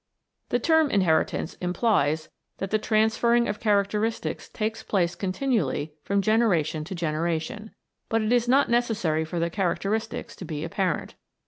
[0.49, 6.83] The term Inheritance implies that the transferring of characteristics takes place continually from genera tion
[6.85, 7.69] to generation.
[8.09, 11.13] But it is not necessary for the characteristics to be apparent.